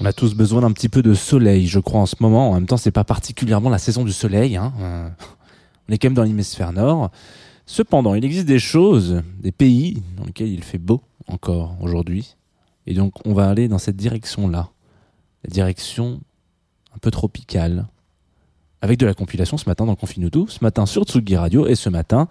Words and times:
On 0.00 0.04
a 0.04 0.12
tous 0.12 0.34
besoin 0.34 0.60
d'un 0.62 0.72
petit 0.72 0.88
peu 0.88 1.02
de 1.02 1.14
soleil, 1.14 1.66
je 1.66 1.80
crois, 1.80 2.00
en 2.00 2.06
ce 2.06 2.16
moment. 2.20 2.50
En 2.50 2.54
même 2.54 2.66
temps, 2.66 2.76
c'est 2.76 2.90
pas 2.90 3.04
particulièrement 3.04 3.68
la 3.68 3.78
saison 3.78 4.04
du 4.04 4.12
soleil. 4.12 4.56
Hein. 4.56 4.72
Euh, 4.80 5.08
On 5.88 5.92
est 5.92 5.98
quand 5.98 6.08
même 6.08 6.14
dans 6.14 6.22
l'hémisphère 6.22 6.72
nord. 6.72 7.10
Cependant, 7.66 8.14
il 8.14 8.24
existe 8.24 8.46
des 8.46 8.58
choses, 8.58 9.22
des 9.40 9.52
pays 9.52 10.02
dans 10.16 10.24
lesquels 10.24 10.48
il 10.48 10.62
fait 10.64 10.78
beau 10.78 11.02
encore 11.26 11.76
aujourd'hui. 11.80 12.36
Et 12.86 12.94
donc, 12.94 13.12
on 13.26 13.34
va 13.34 13.48
aller 13.48 13.68
dans 13.68 13.78
cette 13.78 13.96
direction-là. 13.96 14.70
La 15.44 15.50
direction 15.50 16.20
un 16.94 16.98
peu 16.98 17.10
tropicale. 17.10 17.86
Avec 18.80 18.98
de 18.98 19.06
la 19.06 19.14
compilation 19.14 19.58
ce 19.58 19.68
matin 19.68 19.84
dans 19.86 19.96
Confine 19.96 20.30
ce 20.48 20.58
matin 20.62 20.86
sur 20.86 21.02
Tsugi 21.02 21.36
Radio 21.36 21.66
et 21.66 21.74
ce 21.74 21.88
matin, 21.88 22.28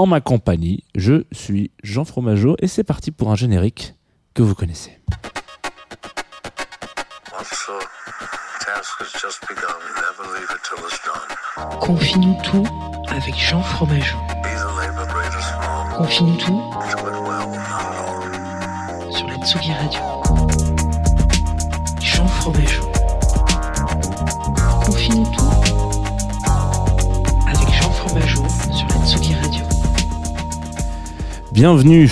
en 0.00 0.06
ma 0.06 0.22
compagnie, 0.22 0.82
je 0.94 1.24
suis 1.30 1.72
Jean 1.82 2.06
Fromageau 2.06 2.56
et 2.58 2.68
c'est 2.68 2.84
parti 2.84 3.10
pour 3.10 3.30
un 3.30 3.36
générique 3.36 3.94
que 4.32 4.42
vous 4.42 4.54
connaissez. 4.54 4.98
Confine-nous 11.80 12.36
tout 12.42 12.66
avec 13.08 13.34
Jean 13.36 13.60
Fromageau. 13.60 14.16
Confine-nous 15.98 16.36
tout 16.38 16.62
sur 19.10 19.28
la 19.28 19.36
Tsugi 19.44 19.72
Radio. 19.74 20.00
Jean 22.00 22.26
Fromageau. 22.26 22.79
Bienvenue 31.60 32.10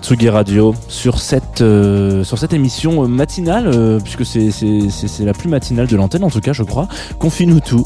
Tsugi 0.00 0.28
Radio 0.28 0.72
sur 0.86 1.18
cette, 1.18 1.60
euh, 1.60 2.22
émission 2.52 3.02
euh, 3.02 3.08
matinale, 3.08 3.66
euh, 3.66 3.98
puisque 3.98 4.24
c'est- 4.24 5.24
la 5.24 5.32
plus 5.32 5.48
matinale 5.48 5.88
de 5.88 5.96
l'antenne 5.96 6.22
en 6.22 6.30
tout 6.30 6.38
cas 6.38 6.52
je 6.52 6.62
crois, 6.62 6.86
Confine-nous 7.18 7.58
tout. 7.58 7.84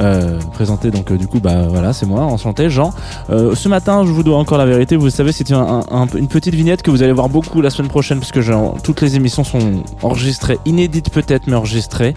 Euh, 0.00 0.38
présenté 0.54 0.90
donc 0.90 1.10
euh, 1.10 1.18
du 1.18 1.26
coup 1.26 1.40
bah 1.40 1.66
voilà 1.68 1.92
c'est 1.92 2.06
moi 2.06 2.22
enchanté 2.22 2.70
Jean 2.70 2.92
Euh, 3.28 3.54
ce 3.54 3.68
matin 3.68 4.04
je 4.06 4.10
vous 4.12 4.22
dois 4.22 4.38
encore 4.38 4.56
la 4.56 4.64
vérité 4.64 4.96
vous 4.96 5.10
savez 5.10 5.30
un- 5.52 6.06
une 6.16 6.26
petite 6.28 6.54
vignette 6.54 6.80
que 6.82 6.90
vous 6.90 7.02
allez 7.02 7.12
voir 7.12 7.28
beaucoup 7.28 7.60
la 7.60 7.68
semaine 7.70 7.90
prochaine 7.90 8.18
parce 8.18 8.32
que 8.32 8.40
genre, 8.40 8.76
toutes 8.82 9.02
les 9.02 9.16
émissions 9.16 9.44
sont 9.44 9.82
enregistrées 10.02 10.58
inédites 10.64 11.10
peut-être 11.10 11.46
mais 11.48 11.54
enregistrées 11.56 12.14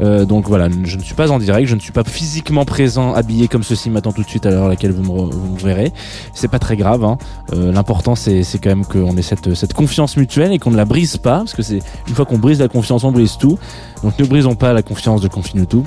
Euh, 0.00 0.24
donc 0.24 0.46
voilà 0.48 0.68
je 0.84 0.96
ne 0.96 1.02
suis 1.02 1.14
pas 1.14 1.30
en 1.32 1.38
direct 1.38 1.66
je 1.68 1.74
ne 1.74 1.80
suis 1.80 1.92
pas 1.92 2.04
physiquement 2.04 2.64
présent 2.64 3.14
habillé 3.14 3.48
comme 3.48 3.62
ceci 3.64 3.90
maintenant 3.90 4.12
tout 4.12 4.22
de 4.22 4.28
suite 4.28 4.46
à 4.46 4.50
l'heure 4.50 4.66
à 4.66 4.68
laquelle 4.68 4.92
vous 4.92 5.02
me, 5.02 5.30
vous 5.32 5.54
me 5.54 5.58
verrez 5.58 5.92
c'est 6.34 6.48
pas 6.48 6.58
très 6.60 6.76
grave. 6.76 7.04
hein. 7.04 7.18
Euh, 7.52 7.72
L'important, 7.72 8.14
c'est 8.14 8.42
c'est 8.44 8.58
quand 8.58 8.70
même 8.70 8.84
qu'on 8.84 9.16
ait 9.16 9.22
cette, 9.22 9.54
cette 9.54 9.72
confiance 9.74 10.16
mutuelle 10.16 10.52
et 10.52 10.58
qu'on 10.58 10.70
ne 10.70 10.76
la 10.76 10.84
brise 10.84 11.16
pas, 11.16 11.38
parce 11.38 11.54
que 11.54 11.62
c'est 11.62 11.80
une 12.08 12.14
fois 12.14 12.24
qu'on 12.24 12.38
brise 12.38 12.60
la 12.60 12.68
confiance, 12.68 13.02
on 13.04 13.12
brise 13.12 13.36
tout. 13.38 13.58
Donc 14.02 14.18
ne 14.18 14.24
brisons 14.26 14.54
pas 14.54 14.72
la 14.74 14.82
confiance 14.82 15.20
de 15.22 15.28
Confine 15.28 15.64
tout. 15.66 15.84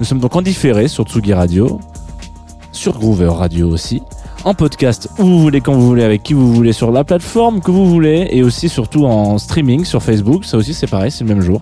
Nous 0.00 0.06
sommes 0.06 0.18
donc 0.18 0.34
en 0.34 0.42
différé 0.42 0.88
sur 0.90 1.04
Tsugi 1.04 1.32
Radio, 1.32 1.80
sur 2.72 2.98
Groover 2.98 3.28
Radio 3.28 3.68
aussi, 3.68 4.02
en 4.44 4.54
podcast 4.54 5.08
où 5.18 5.24
vous 5.24 5.40
voulez, 5.40 5.60
quand 5.60 5.74
vous 5.74 5.86
voulez, 5.86 6.02
avec 6.02 6.22
qui 6.22 6.34
vous 6.34 6.52
voulez, 6.54 6.72
sur 6.72 6.90
la 6.90 7.04
plateforme 7.04 7.60
que 7.60 7.70
vous 7.70 7.86
voulez, 7.88 8.28
et 8.30 8.42
aussi 8.42 8.68
surtout 8.68 9.04
en 9.06 9.38
streaming 9.38 9.84
sur 9.84 10.02
Facebook. 10.02 10.44
Ça 10.44 10.56
aussi, 10.56 10.72
c'est 10.74 10.86
pareil, 10.86 11.10
c'est 11.10 11.24
le 11.24 11.28
même 11.34 11.42
jour. 11.42 11.60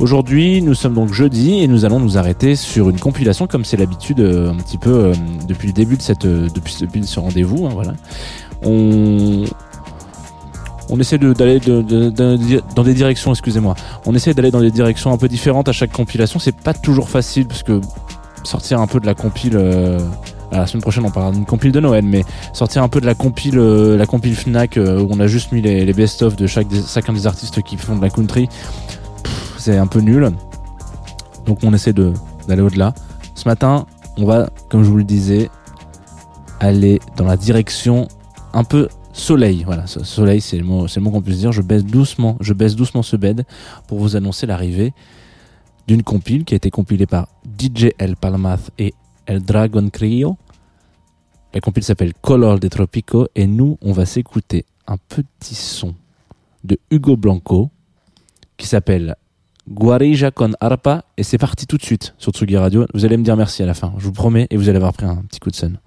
Aujourd'hui, 0.00 0.62
nous 0.62 0.74
sommes 0.74 0.94
donc 0.94 1.12
jeudi 1.12 1.60
et 1.60 1.68
nous 1.68 1.84
allons 1.84 2.00
nous 2.00 2.18
arrêter 2.18 2.56
sur 2.56 2.88
une 2.90 2.98
compilation, 2.98 3.46
comme 3.46 3.64
c'est 3.64 3.76
l'habitude 3.76 4.20
euh, 4.20 4.50
un 4.52 4.56
petit 4.56 4.78
peu 4.78 4.90
euh, 4.90 5.12
depuis 5.46 5.66
le 5.68 5.72
début 5.72 5.96
de 5.96 6.02
cette, 6.02 6.24
euh, 6.24 6.48
depuis, 6.54 6.76
depuis 6.80 7.04
ce 7.04 7.18
rendez-vous. 7.20 7.66
hein, 7.66 7.70
voilà. 7.72 7.92
On 8.62 9.44
on 10.90 10.98
essaie 10.98 11.18
d'aller 11.18 11.60
de- 11.60 11.82
dans 12.74 12.82
des 12.82 12.94
directions, 12.94 13.30
excusez-moi. 13.32 13.74
On 14.06 14.14
essaie 14.14 14.32
d'aller 14.32 14.50
dans 14.50 14.60
des 14.62 14.70
directions 14.70 15.12
un 15.12 15.18
peu 15.18 15.28
différentes 15.28 15.68
à 15.68 15.72
chaque 15.72 15.92
compilation. 15.92 16.38
C'est 16.40 16.56
pas 16.56 16.72
toujours 16.72 17.10
facile 17.10 17.46
parce 17.46 17.62
que 17.62 17.80
sortir 18.48 18.80
un 18.80 18.86
peu 18.86 18.98
de 18.98 19.06
la 19.06 19.14
compile. 19.14 19.56
euh, 19.56 19.98
la 20.50 20.66
semaine 20.66 20.80
prochaine, 20.80 21.04
on 21.04 21.10
parlera 21.10 21.32
d'une 21.34 21.44
compile 21.44 21.72
de 21.72 21.80
Noël, 21.80 22.04
mais 22.04 22.24
sortir 22.54 22.82
un 22.82 22.88
peu 22.88 23.02
de 23.02 23.06
la 23.06 23.14
compile, 23.14 23.58
euh, 23.58 23.98
la 23.98 24.06
compile 24.06 24.34
Fnac 24.34 24.78
euh, 24.78 24.98
où 25.02 25.08
on 25.10 25.20
a 25.20 25.26
juste 25.26 25.52
mis 25.52 25.60
les, 25.60 25.92
best-of 25.92 26.36
de 26.36 26.46
chacun 26.46 27.12
des 27.12 27.26
artistes 27.26 27.62
qui 27.62 27.76
font 27.76 27.96
de 27.96 28.02
la 28.02 28.08
country, 28.08 28.48
c'est 29.58 29.76
un 29.76 29.86
peu 29.86 30.00
nul. 30.00 30.30
Donc 31.44 31.58
on 31.62 31.74
essaie 31.74 31.92
d'aller 31.92 32.62
au-delà. 32.62 32.94
Ce 33.34 33.46
matin, 33.46 33.84
on 34.16 34.24
va, 34.24 34.48
comme 34.70 34.82
je 34.82 34.88
vous 34.88 34.96
le 34.96 35.04
disais, 35.04 35.50
aller 36.60 36.98
dans 37.16 37.26
la 37.26 37.36
direction 37.36 38.08
un 38.54 38.64
peu 38.64 38.88
soleil. 39.12 39.64
Voilà, 39.66 39.86
so- 39.86 40.02
soleil, 40.02 40.40
c'est 40.40 40.56
le 40.56 40.64
mot, 40.64 40.88
c'est 40.88 41.00
le 41.00 41.04
mot 41.04 41.10
qu'on 41.10 41.20
puisse 41.20 41.38
dire. 41.38 41.52
Je 41.52 41.60
baisse 41.60 41.84
doucement, 41.84 42.36
je 42.40 42.54
baisse 42.54 42.74
doucement 42.74 43.02
ce 43.02 43.16
bed 43.16 43.44
pour 43.86 43.98
vous 43.98 44.16
annoncer 44.16 44.46
l'arrivée 44.46 44.94
d'une 45.88 46.02
compile 46.02 46.44
qui 46.44 46.52
a 46.52 46.58
été 46.58 46.70
compilée 46.70 47.06
par 47.06 47.28
DJ 47.58 47.86
El 47.98 48.14
Palmaz 48.14 48.70
et 48.78 48.92
El 49.26 49.42
Dragon 49.42 49.88
Crio. 49.88 50.36
La 51.54 51.60
compile 51.60 51.82
s'appelle 51.82 52.12
Color 52.12 52.60
de 52.60 52.68
Tropico 52.68 53.26
et 53.34 53.46
nous, 53.46 53.78
on 53.80 53.92
va 53.92 54.04
s'écouter 54.04 54.66
un 54.86 54.98
petit 54.98 55.54
son 55.54 55.94
de 56.62 56.78
Hugo 56.90 57.16
Blanco 57.16 57.70
qui 58.58 58.66
s'appelle 58.66 59.16
Guarija 59.66 60.30
con 60.30 60.52
Arpa 60.60 61.06
et 61.16 61.22
c'est 61.22 61.38
parti 61.38 61.66
tout 61.66 61.78
de 61.78 61.82
suite 61.82 62.14
sur 62.18 62.32
Tsugi 62.32 62.58
Radio. 62.58 62.84
Vous 62.92 63.06
allez 63.06 63.16
me 63.16 63.24
dire 63.24 63.36
merci 63.36 63.62
à 63.62 63.66
la 63.66 63.74
fin, 63.74 63.94
je 63.96 64.04
vous 64.04 64.12
promets, 64.12 64.46
et 64.50 64.58
vous 64.58 64.68
allez 64.68 64.76
avoir 64.76 64.92
pris 64.92 65.06
un 65.06 65.16
petit 65.22 65.40
coup 65.40 65.50
de 65.50 65.56
sun. 65.56 65.78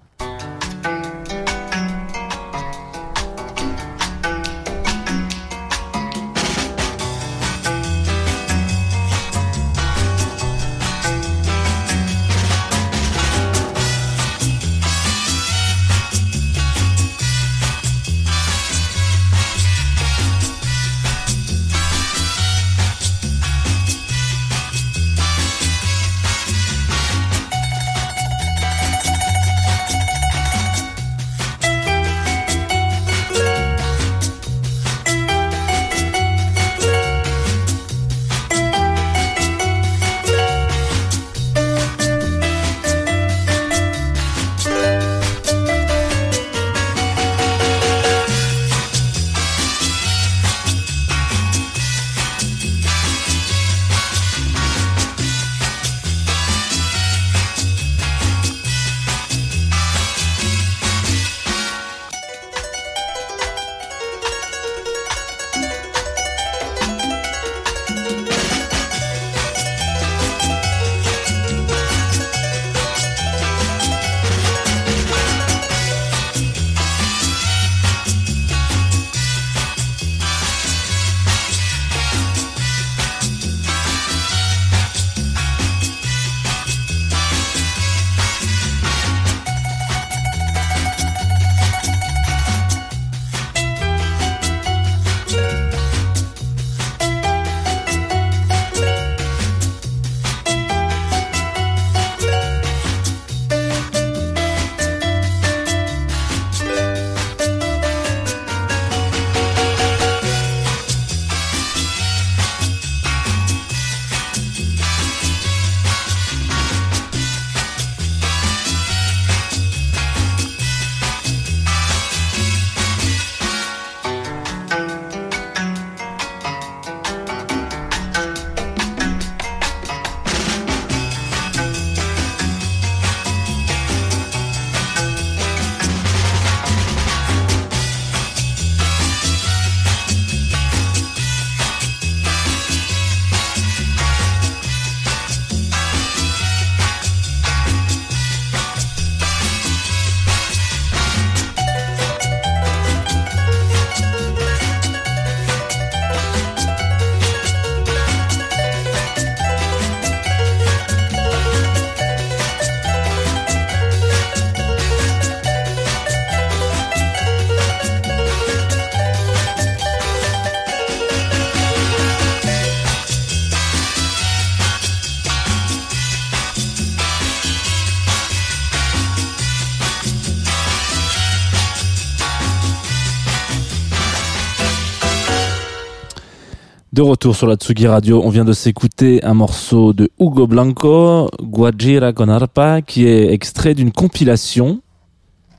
De 186.92 187.00
retour 187.00 187.34
sur 187.34 187.46
la 187.46 187.54
Tsugi 187.54 187.86
Radio, 187.86 188.20
on 188.22 188.28
vient 188.28 188.44
de 188.44 188.52
s'écouter 188.52 189.24
un 189.24 189.32
morceau 189.32 189.94
de 189.94 190.10
Hugo 190.20 190.46
Blanco, 190.46 191.30
Guajira 191.40 192.12
con 192.12 192.28
Arpa, 192.28 192.82
qui 192.82 193.06
est 193.06 193.32
extrait 193.32 193.72
d'une 193.72 193.92
compilation 193.92 194.82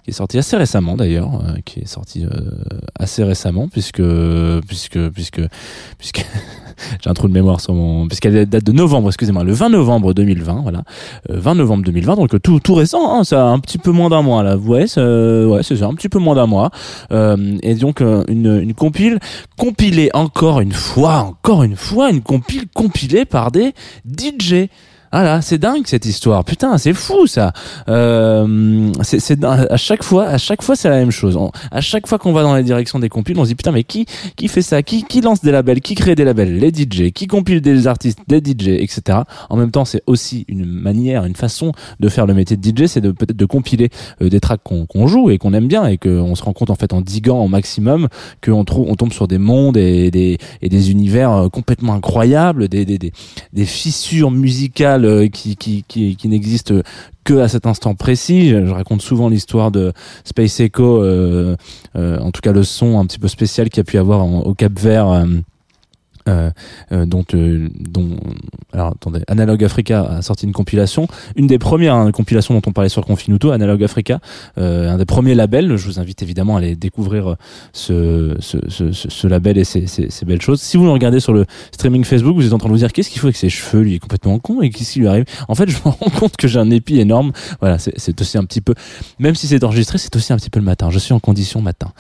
qui 0.04 0.10
est 0.10 0.14
sortie 0.14 0.38
assez 0.38 0.58
récemment 0.58 0.98
d'ailleurs, 0.98 1.42
euh, 1.46 1.58
qui 1.66 1.80
est 1.80 1.88
sortie 1.88 2.26
euh, 2.26 2.30
assez 3.00 3.24
récemment 3.24 3.70
puisque 3.70 4.02
puisque 4.68 5.10
puisque 5.10 5.40
puisque 5.98 6.26
j'ai 7.02 7.10
un 7.10 7.14
trou 7.14 7.28
de 7.30 7.34
mémoire 7.34 7.62
sur 7.62 7.74
mon 7.74 8.08
puisqu'elle 8.08 8.46
date 8.46 8.64
de 8.64 8.72
novembre, 8.74 9.08
excusez-moi, 9.10 9.44
le 9.44 9.54
20 9.54 9.70
novembre 9.70 10.14
2020, 10.14 10.62
voilà, 10.64 10.84
Euh, 11.30 11.40
20 11.40 11.56
novembre 11.56 11.84
2020, 11.86 12.16
donc 12.16 12.42
tout 12.42 12.60
tout 12.60 12.74
récent, 12.74 13.14
hein, 13.18 13.24
ça 13.24 13.48
a 13.48 13.50
un 13.50 13.60
petit 13.60 13.78
peu 13.78 13.92
moins 13.92 14.10
d'un 14.10 14.22
mois 14.22 14.44
là, 14.44 14.58
ouais, 14.58 14.88
ça, 14.88 15.02
ouais, 15.02 15.64
c'est 15.64 15.78
ça, 15.78 15.86
un 15.86 15.94
petit 15.94 16.10
peu 16.10 16.20
moins 16.20 16.36
d'un 16.36 16.48
mois, 16.48 16.70
Euh, 17.12 17.58
et 17.64 17.76
donc 17.76 18.02
euh, 18.02 18.24
une 18.28 18.60
une 18.62 18.74
compile 18.74 19.20
compilée 19.58 20.10
encore 20.14 20.60
une 20.60 20.74
fois, 20.74 21.20
encore 21.20 21.64
une 21.64 21.78
fois, 21.78 22.10
une 22.10 22.22
compile 22.22 22.66
compilée 22.74 23.26
par 23.26 23.52
des 23.52 23.74
DJ. 24.06 24.68
Ah 25.16 25.22
là, 25.22 25.44
c'est 25.44 25.60
dingue 25.60 25.84
cette 25.86 26.08
histoire. 26.08 26.44
Putain, 26.44 26.80
c'est 26.80 26.94
fou 26.94 27.28
ça. 27.28 27.54
Euh, 27.88 28.92
c'est 29.04 29.44
à 29.44 29.78
chaque 29.78 30.02
fois, 30.02 30.26
à 30.26 30.40
chaque 30.40 30.64
fois 30.64 30.76
c'est 30.76 30.90
la 30.90 30.96
même 30.96 31.12
chose. 31.12 31.38
À 31.70 31.82
chaque 31.82 32.08
fois 32.08 32.18
qu'on 32.18 32.34
va 32.34 32.42
dans 32.42 32.56
la 32.56 32.64
direction 32.64 32.98
des 32.98 33.10
compiles, 33.10 33.38
on 33.38 33.44
se 33.44 33.50
dit 33.50 33.56
putain 33.56 33.72
mais 33.72 33.84
qui 33.84 34.08
qui 34.36 34.48
fait 34.48 34.64
ça? 34.64 34.82
Qui 34.82 35.04
qui 35.04 35.22
lance 35.22 35.42
des 35.42 35.52
labels? 35.52 35.82
Qui 35.82 35.94
crée 35.94 36.16
des 36.16 36.24
labels? 36.24 36.58
Les 36.58 36.70
DJ. 36.70 37.12
Qui 37.12 37.28
compile 37.28 37.62
des 37.62 37.86
artistes 37.86 38.18
Des 38.28 38.40
DJ, 38.40 38.70
etc. 38.70 39.20
En 39.52 39.56
même 39.56 39.70
temps, 39.70 39.86
c'est 39.86 40.02
aussi 40.08 40.46
une 40.48 40.66
manière, 40.66 41.26
une 41.26 41.36
façon 41.36 41.74
de 42.00 42.10
faire 42.10 42.26
le 42.26 42.34
métier 42.34 42.58
de 42.58 42.68
DJ, 42.68 42.88
c'est 42.88 43.02
de 43.02 43.12
peut-être 43.12 43.38
de 43.38 43.46
compiler 43.46 43.92
euh, 44.24 44.30
des 44.30 44.40
tracks 44.40 44.64
qu'on 44.64 45.06
joue 45.08 45.30
et 45.30 45.38
qu'on 45.38 45.54
aime 45.54 45.68
bien 45.68 45.86
et 45.86 46.00
qu'on 46.00 46.34
se 46.34 46.42
rend 46.42 46.54
compte 46.54 46.72
en 46.72 46.76
fait 46.76 46.92
en 46.92 47.02
diguant 47.02 47.46
au 47.46 47.48
maximum 47.48 48.08
qu'on 48.44 48.66
on 48.68 48.96
tombe 48.96 49.14
sur 49.14 49.28
des 49.28 49.38
mondes 49.38 49.78
et 49.78 50.10
des 50.10 50.90
univers 50.90 51.32
euh, 51.32 51.50
complètement 51.50 51.94
incroyables, 51.94 52.68
des 52.68 53.12
fissures 53.66 54.32
musicales 54.32 55.03
euh, 55.06 55.28
qui 55.28 56.18
n'existent 56.26 56.76
que 57.24 57.40
à 57.40 57.48
cet 57.48 57.66
instant 57.66 57.96
précis. 57.96 58.50
Je 58.50 58.72
raconte 58.72 59.02
souvent 59.02 59.30
l'histoire 59.30 59.72
de 59.72 59.94
Space 60.24 60.60
Echo, 60.60 61.02
euh, 61.02 61.56
euh, 61.96 62.20
en 62.20 62.32
tout 62.32 62.42
cas 62.42 62.52
le 62.52 62.64
son 62.64 63.00
un 63.00 63.06
petit 63.06 63.20
peu 63.20 63.28
spécial 63.28 63.70
qu'il 63.70 63.78
y 63.78 63.82
a 63.82 63.86
pu 63.86 63.98
avoir 63.98 64.26
au 64.26 64.54
Cap 64.54 64.78
Vert. 64.80 65.26
Euh, 66.30 66.50
euh, 66.92 67.06
dont, 67.06 67.26
euh, 67.34 67.68
dont 67.80 68.10
alors 68.72 68.90
attendez 68.90 69.22
Analog 69.28 69.64
Africa 69.64 70.04
a 70.04 70.22
sorti 70.22 70.46
une 70.46 70.54
compilation 70.54 71.08
une 71.36 71.48
des 71.48 71.60
premières 71.60 71.96
hein, 71.96 72.12
compilations 72.12 72.54
dont 72.54 72.62
on 72.66 72.72
parlait 72.72 72.90
sur 72.90 73.06
Confinuto 73.06 73.52
Analog 73.52 73.84
Africa 73.84 74.20
euh, 74.58 74.90
un 74.92 74.98
des 74.98 75.06
premiers 75.06 75.36
labels. 75.36 75.76
Je 75.76 75.86
vous 75.86 76.00
invite 76.00 76.22
évidemment 76.24 76.56
à 76.56 76.60
aller 76.60 76.76
découvrir 76.76 77.32
euh, 77.32 77.36
ce, 77.74 78.36
ce, 78.40 78.58
ce, 78.70 78.92
ce- 78.92 79.28
label 79.28 79.58
et 79.58 79.64
ces, 79.64 79.88
ces, 79.88 80.10
ces 80.10 80.26
belles 80.26 80.42
choses. 80.42 80.62
Si 80.62 80.78
vous 80.78 80.84
le 80.86 80.92
regardez 80.92 81.20
sur 81.20 81.34
le 81.34 81.46
streaming 81.72 82.04
Facebook 82.04 82.36
vous 82.36 82.46
êtes 82.46 82.54
en 82.54 82.58
train 82.58 82.70
de 82.70 82.74
vous 82.74 82.80
dire 82.80 82.92
qu'est-ce 82.94 83.10
qu'il 83.10 83.20
faut 83.20 83.28
avec 83.28 83.38
ses 83.38 83.50
cheveux? 83.50 83.82
Lui 83.84 83.92
il 83.92 83.96
est 83.96 84.00
complètement 84.00 84.38
con 84.40 84.62
et 84.62 84.70
qu'est-ce 84.70 84.94
qui 84.94 85.00
lui 85.00 85.08
arrive? 85.08 85.26
En 85.48 85.56
fait 85.56 85.70
je 85.70 85.78
me 85.78 85.90
rends 85.92 86.10
compte 86.20 86.38
que 86.38 86.48
j'ai 86.48 86.60
un 86.60 86.70
épi 86.72 87.00
énorme. 87.00 87.32
Voilà 87.60 87.78
c'est 87.80 88.22
aussi 88.22 88.38
un 88.38 88.44
petit 88.46 88.62
peu 88.62 88.74
même 89.20 89.36
si 89.36 89.48
c'est 89.48 89.64
enregistré 89.64 89.98
c'est 89.98 90.16
aussi 90.16 90.32
un 90.34 90.38
petit 90.38 90.50
peu 90.50 90.60
le 90.60 90.66
matin. 90.66 90.90
Je 90.90 91.00
suis 91.00 91.14
en 91.14 91.20
condition 91.20 91.62
matin. 91.62 91.92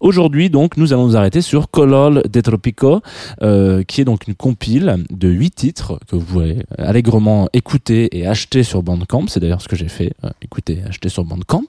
Aujourd'hui 0.00 0.50
donc 0.50 0.76
nous 0.76 0.92
allons 0.92 1.06
nous 1.06 1.16
arrêter 1.16 1.40
sur 1.40 1.70
Colol 1.70 2.22
de 2.30 2.40
Tropico 2.40 3.00
euh, 3.42 3.69
qui 3.86 4.00
est 4.00 4.04
donc 4.04 4.26
une 4.26 4.34
compile 4.34 5.04
de 5.10 5.28
huit 5.28 5.54
titres 5.54 5.98
que 6.08 6.16
vous 6.16 6.24
pouvez 6.24 6.62
allègrement 6.78 7.48
écouter 7.52 8.16
et 8.16 8.26
acheter 8.26 8.62
sur 8.62 8.82
Bandcamp. 8.82 9.26
C'est 9.28 9.40
d'ailleurs 9.40 9.62
ce 9.62 9.68
que 9.68 9.76
j'ai 9.76 9.88
fait, 9.88 10.12
euh, 10.24 10.30
écouter 10.42 10.80
et 10.84 10.88
acheter 10.88 11.08
sur 11.08 11.24
Bandcamp. 11.24 11.68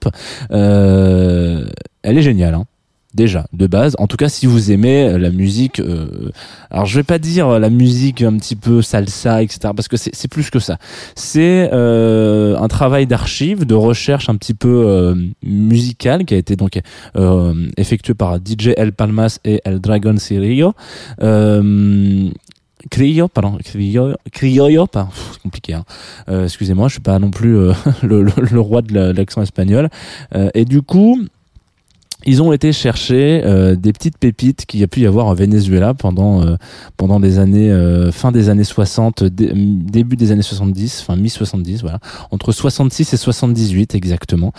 Euh, 0.52 1.68
elle 2.04 2.18
est 2.18 2.22
géniale, 2.22 2.56
hein. 2.56 2.66
Déjà, 3.14 3.46
de 3.52 3.68
base. 3.68 3.96
En 4.00 4.08
tout 4.08 4.16
cas, 4.16 4.30
si 4.30 4.46
vous 4.46 4.72
aimez 4.72 5.04
euh, 5.04 5.18
la 5.18 5.32
musique, 5.32 5.82
euh, 5.82 6.30
alors 6.70 6.86
je 6.86 6.96
vais 6.96 7.04
pas 7.04 7.20
dire 7.20 7.48
euh, 7.50 7.60
la 7.60 7.70
musique 7.70 8.22
un 8.22 8.38
petit 8.38 8.56
peu 8.56 8.82
salsa, 8.82 9.44
etc., 9.44 9.60
parce 9.76 9.90
que 9.90 9.98
c'est 9.98 10.28
plus 10.30 10.50
que 10.50 10.60
ça. 10.60 10.78
C'est 11.16 11.70
euh, 11.74 12.56
un 12.58 12.70
travail 12.70 13.08
d'archive, 13.08 13.66
de 13.66 13.76
recherche 13.76 14.30
un 14.30 14.36
petit 14.38 14.54
peu 14.54 14.86
euh, 14.88 15.16
musical 15.44 16.24
qui 16.24 16.36
a 16.36 16.38
été 16.38 16.56
donc 16.56 16.80
euh, 17.18 17.54
effectué 17.76 18.14
par 18.14 18.38
DJ 18.38 18.70
El 18.78 18.94
Palmas 18.94 19.40
et 19.44 19.60
El 19.66 19.82
Dragon 19.82 20.16
Cirillo. 20.18 20.74
Criollo, 22.90 23.28
pardon, 23.28 23.58
Criollo, 23.64 24.16
Criollo, 24.32 24.88
pardon, 24.88 25.12
c'est 25.34 25.42
compliqué. 25.42 25.74
Hein. 25.74 25.84
Excusez-moi, 26.46 26.88
je 26.88 26.94
suis 26.94 27.02
pas 27.02 27.20
non 27.20 27.30
plus 27.30 27.52
le, 28.04 28.24
le- 28.24 28.32
le 28.52 28.60
roi 28.60 28.82
de 28.82 28.94
la- 28.94 29.14
de 29.14 29.18
l'accent 29.18 29.42
espagnol. 29.44 29.90
Et 30.56 30.66
du 30.66 30.82
coup, 30.82 31.22
ils 32.26 32.42
ont 32.42 32.52
été 32.54 32.72
chercher 32.72 33.42
euh, 33.46 33.76
des 33.76 33.94
petites 33.94 34.18
pépites 34.18 34.66
qu'il 34.66 34.80
y 34.80 34.84
a 34.84 34.88
pu 34.88 35.02
y 35.02 35.06
avoir 35.08 35.28
au 35.28 35.36
Venezuela 35.36 35.94
pendant 35.94 36.42
euh, 36.44 36.56
pendant 36.98 37.20
des 37.20 37.40
années 37.40 37.72
euh, 37.72 38.12
fin 38.12 38.32
des 38.32 38.50
années 38.50 38.64
60 38.64 39.24
dé- 39.24 39.52
début 39.56 40.16
des 40.16 40.32
années 40.32 40.42
70 40.42 41.02
fin 41.02 41.16
mi 41.16 41.30
70 41.30 41.82
voilà. 41.82 42.00
Entre 42.32 42.52
66 42.52 43.14
et 43.14 43.18
78 43.18 43.96
exactement. 43.96 44.54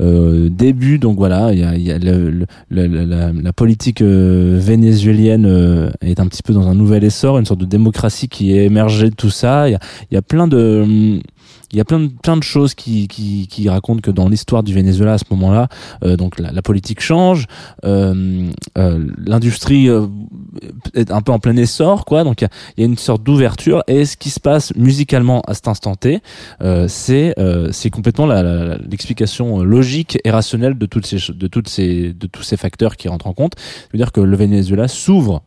Euh, 0.00 0.48
début 0.48 0.98
donc 1.00 1.16
voilà 1.18 1.52
il 1.52 1.58
y 1.58 1.64
a, 1.64 1.76
y 1.76 1.90
a 1.90 1.98
le- 1.98 2.30
le- 2.30 2.46
la, 2.70 3.32
la- 3.32 3.52
politique 3.52 4.00
euh, 4.00 4.56
vénézuélienne 4.60 5.44
euh, 5.44 5.90
est 6.02 6.20
un 6.20 6.26
petit 6.28 6.44
peu 6.44 6.52
dans 6.52 6.68
un 6.68 6.74
nouvel 6.76 7.02
essor 7.02 7.36
une 7.38 7.46
sorte 7.46 7.58
de 7.60 7.64
démocratie 7.66 8.28
qui 8.28 8.52
est 8.56 8.64
émergée 8.66 9.10
de 9.10 9.14
tout 9.16 9.30
ça. 9.30 9.68
Il 9.68 9.72
y 9.72 9.74
a, 9.74 9.80
y 10.12 10.16
a 10.16 10.22
plein 10.22 10.46
de 10.46 10.82
hum, 10.84 11.20
il 11.72 11.78
y 11.78 11.80
a 11.80 11.84
plein 11.84 12.00
de, 12.00 12.10
plein 12.22 12.36
de 12.36 12.42
choses 12.42 12.74
qui, 12.74 13.08
qui, 13.08 13.46
qui 13.46 13.68
racontent 13.68 14.00
que 14.00 14.10
dans 14.10 14.28
l'histoire 14.28 14.62
du 14.62 14.72
Venezuela 14.72 15.14
à 15.14 15.18
ce 15.18 15.24
moment-là, 15.30 15.68
euh, 16.02 16.16
donc 16.16 16.38
la, 16.38 16.50
la 16.50 16.62
politique 16.62 17.00
change, 17.00 17.46
euh, 17.84 18.48
euh, 18.78 19.06
l'industrie 19.18 19.88
euh, 19.88 20.06
est 20.94 21.10
un 21.10 21.20
peu 21.20 21.32
en 21.32 21.38
plein 21.38 21.56
essor, 21.56 22.04
quoi. 22.04 22.24
Donc 22.24 22.42
il 22.42 22.48
y 22.78 22.80
y 22.80 22.84
a 22.84 22.86
une 22.86 22.96
sorte 22.96 23.22
d'ouverture. 23.22 23.82
Et 23.86 24.04
ce 24.04 24.16
qui 24.16 24.30
se 24.30 24.40
passe 24.40 24.74
musicalement 24.76 25.42
à 25.46 25.54
cet 25.54 25.68
instant 25.68 25.94
T, 25.94 26.20
euh, 26.62 26.86
c'est 26.88 27.34
euh, 27.38 27.68
c'est 27.72 27.90
complètement 27.90 28.26
l'explication 28.26 29.62
logique 29.62 30.18
et 30.24 30.30
rationnelle 30.30 30.76
de 30.78 30.86
toutes 30.86 31.06
ces 31.06 31.18
de 31.32 31.46
toutes 31.48 31.68
ces 31.68 32.12
de 32.14 32.26
tous 32.26 32.42
ces 32.42 32.56
facteurs 32.56 32.96
qui 32.96 33.08
rentrent 33.08 33.26
en 33.26 33.34
compte. 33.34 33.54
C'est-à-dire 33.58 34.12
que 34.12 34.20
le 34.20 34.36
Venezuela 34.36 34.88
s'ouvre 34.88 35.42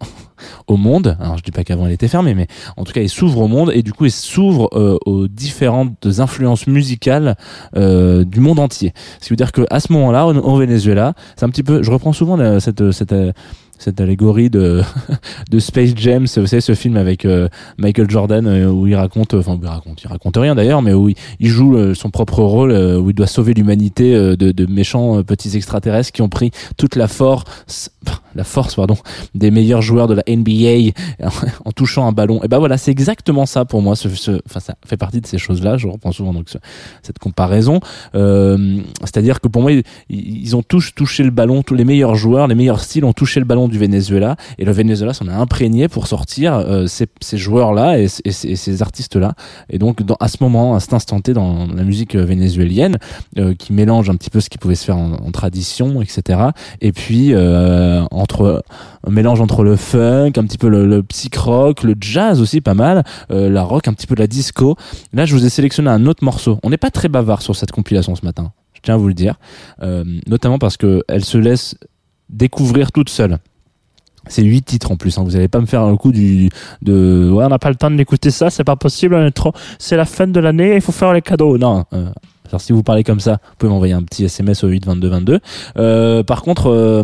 au 0.67 0.77
monde. 0.77 1.17
Alors 1.19 1.37
je 1.37 1.43
dis 1.43 1.51
pas 1.51 1.63
qu'avant 1.63 1.87
il 1.87 1.93
était 1.93 2.07
fermé, 2.07 2.33
mais 2.33 2.47
en 2.77 2.83
tout 2.83 2.93
cas 2.93 3.01
il 3.01 3.09
s'ouvre 3.09 3.39
au 3.41 3.47
monde 3.47 3.71
et 3.73 3.83
du 3.83 3.93
coup 3.93 4.05
il 4.05 4.11
s'ouvre 4.11 4.69
euh, 4.73 4.97
aux 5.05 5.27
différentes 5.27 6.07
influences 6.19 6.67
musicales 6.67 7.35
euh, 7.75 8.23
du 8.23 8.39
monde 8.39 8.59
entier. 8.59 8.93
Ce 9.19 9.25
qui 9.27 9.29
veut 9.31 9.37
dire 9.37 9.51
que 9.51 9.65
à 9.69 9.79
ce 9.79 9.91
moment-là, 9.93 10.25
au, 10.27 10.55
Venezuela, 10.57 11.13
c'est 11.35 11.45
un 11.45 11.49
petit 11.49 11.63
peu. 11.63 11.83
Je 11.83 11.91
reprends 11.91 12.13
souvent 12.13 12.35
la- 12.37 12.59
cette 12.59 12.81
euh, 12.81 13.31
cette 13.81 13.99
allégorie 13.99 14.49
de 14.51 14.81
de 15.49 15.59
Space 15.59 15.93
Jam, 15.95 16.21
vous 16.25 16.27
savez 16.27 16.61
ce 16.61 16.75
film 16.75 16.97
avec 16.97 17.25
euh, 17.25 17.49
Michael 17.79 18.09
Jordan 18.09 18.45
euh, 18.45 18.69
où 18.69 18.85
il 18.85 18.95
raconte, 18.95 19.33
enfin 19.33 19.57
il 19.59 19.67
raconte, 19.67 20.03
il 20.03 20.07
raconte 20.07 20.37
rien 20.37 20.53
d'ailleurs, 20.53 20.83
mais 20.83 20.93
où 20.93 21.09
il, 21.09 21.49
joue 21.49 21.75
euh, 21.75 21.95
son 21.95 22.11
propre 22.11 22.43
rôle, 22.43 22.71
où 22.71 23.09
il 23.09 23.15
doit 23.15 23.27
sauver 23.27 23.53
l'humanité 23.53 24.13
de, 24.13 24.35
de 24.35 24.65
méchants 24.67 25.23
petits 25.23 25.55
extraterrestres 25.57 26.11
qui 26.11 26.21
ont 26.21 26.29
pris 26.29 26.51
toute 26.77 26.95
la 26.95 27.07
force, 27.07 27.89
la 28.35 28.43
force 28.43 28.75
pardon, 28.75 28.97
des 29.33 29.49
meilleurs 29.49 29.81
joueurs 29.81 30.07
de 30.07 30.13
la 30.13 30.23
NBA 30.27 30.91
en 31.65 31.71
touchant 31.71 32.07
un 32.07 32.11
ballon. 32.11 32.43
Et 32.43 32.47
ben 32.47 32.59
voilà, 32.59 32.77
c'est 32.77 32.91
exactement 32.91 33.47
ça 33.47 33.65
pour 33.65 33.81
moi. 33.81 33.93
Enfin, 33.93 34.59
ça 34.59 34.75
fait 34.85 34.97
partie 34.97 35.21
de 35.21 35.27
ces 35.27 35.39
choses-là. 35.39 35.77
Je 35.77 35.87
reprends 35.87 36.11
souvent 36.11 36.33
donc 36.33 36.49
ce- 36.49 36.59
cette 37.01 37.17
comparaison. 37.19 37.79
C'est-à-dire 38.13 39.41
que 39.41 39.47
pour 39.47 39.63
moi, 39.63 39.71
ils, 39.71 39.83
ils 40.09 40.55
ont 40.55 40.63
tous 40.63 40.93
touché 40.93 41.23
le 41.23 41.31
ballon. 41.31 41.63
Tous 41.63 41.75
les 41.75 41.85
meilleurs 41.85 42.15
joueurs, 42.15 42.47
les 42.47 42.55
meilleurs 42.55 42.81
styles 42.81 43.05
ont 43.05 43.13
touché 43.13 43.39
le 43.39 43.45
ballon 43.45 43.70
du 43.71 43.79
Venezuela. 43.79 44.35
Et 44.59 44.65
le 44.65 44.71
Venezuela 44.71 45.13
s'en 45.13 45.27
a 45.27 45.33
imprégné 45.33 45.87
pour 45.87 46.05
sortir 46.05 46.53
euh, 46.53 46.85
ces, 46.87 47.07
ces 47.21 47.37
joueurs-là 47.37 47.97
et, 47.99 48.05
et 48.25 48.29
et 48.29 48.55
ces 48.55 48.81
artistes-là. 48.81 49.33
Et 49.69 49.79
donc, 49.79 50.03
dans, 50.03 50.17
à 50.19 50.27
ce 50.27 50.37
moment, 50.41 50.75
à 50.75 50.79
cet 50.79 50.93
instant 50.93 51.19
T, 51.21 51.33
dans 51.33 51.67
la 51.67 51.83
musique 51.83 52.15
vénézuélienne, 52.15 52.97
euh, 53.39 53.55
qui 53.55 53.73
mélange 53.73 54.09
un 54.09 54.15
petit 54.15 54.29
peu 54.29 54.39
ce 54.39 54.49
qui 54.49 54.57
pouvait 54.57 54.75
se 54.75 54.85
faire 54.85 54.97
en, 54.97 55.13
en 55.13 55.31
tradition, 55.31 56.01
etc. 56.01 56.39
Et 56.81 56.91
puis 56.91 57.33
euh, 57.33 58.03
entre 58.11 58.63
un 59.07 59.11
mélange 59.11 59.41
entre 59.41 59.63
le 59.63 59.75
funk, 59.75 60.33
un 60.37 60.43
petit 60.45 60.57
peu 60.57 60.67
le, 60.69 60.85
le 60.85 61.01
psych 61.03 61.35
rock, 61.35 61.83
le 61.83 61.95
jazz 61.99 62.41
aussi 62.41 62.61
pas 62.61 62.73
mal, 62.75 63.03
euh, 63.31 63.49
la 63.49 63.63
rock, 63.63 63.87
un 63.87 63.93
petit 63.93 64.07
peu 64.07 64.15
de 64.15 64.19
la 64.21 64.27
disco. 64.27 64.75
Là, 65.13 65.25
je 65.25 65.33
vous 65.35 65.45
ai 65.45 65.49
sélectionné 65.49 65.89
un 65.89 66.05
autre 66.05 66.23
morceau. 66.23 66.59
On 66.63 66.69
n'est 66.69 66.77
pas 66.77 66.91
très 66.91 67.07
bavard 67.09 67.41
sur 67.41 67.55
cette 67.55 67.71
compilation 67.71 68.15
ce 68.15 68.25
matin. 68.25 68.51
Je 68.73 68.79
tiens 68.81 68.95
à 68.95 68.97
vous 68.97 69.07
le 69.07 69.13
dire, 69.13 69.35
Euh, 69.81 70.03
notamment 70.27 70.57
parce 70.59 70.77
que 70.77 71.03
elle 71.07 71.23
se 71.23 71.37
laisse 71.37 71.75
découvrir 72.29 72.91
toute 72.91 73.09
seule. 73.09 73.37
C'est 74.27 74.43
huit 74.43 74.61
titres 74.63 74.91
en 74.91 74.95
plus. 74.97 75.17
Hein. 75.17 75.23
Vous 75.23 75.35
allez 75.35 75.47
pas 75.47 75.59
me 75.59 75.65
faire 75.65 75.87
le 75.87 75.97
coup 75.97 76.11
du 76.11 76.49
de 76.81 77.29
ouais 77.33 77.45
on 77.45 77.49
n'a 77.49 77.59
pas 77.59 77.69
le 77.69 77.75
temps 77.75 77.91
de 77.91 77.95
l'écouter 77.95 78.31
ça, 78.31 78.49
c'est 78.49 78.63
pas 78.63 78.75
possible, 78.75 79.15
on 79.15 79.25
est 79.25 79.31
trop. 79.31 79.53
C'est 79.79 79.97
la 79.97 80.05
fin 80.05 80.27
de 80.27 80.39
l'année, 80.39 80.75
il 80.75 80.81
faut 80.81 80.91
faire 80.91 81.13
les 81.13 81.21
cadeaux. 81.21 81.57
Non, 81.57 81.85
euh, 81.93 82.09
Alors 82.49 82.61
si 82.61 82.71
vous 82.73 82.83
parlez 82.83 83.03
comme 83.03 83.19
ça, 83.19 83.33
vous 83.33 83.55
pouvez 83.57 83.71
m'envoyer 83.71 83.93
un 83.93 84.03
petit 84.03 84.25
SMS 84.25 84.63
au 84.63 84.67
8 84.67 84.85
22 84.85 85.07
22. 85.07 85.39
Euh, 85.77 86.21
par 86.23 86.41
contre, 86.43 86.67
euh, 86.69 87.01